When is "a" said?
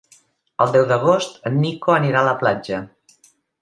2.25-2.29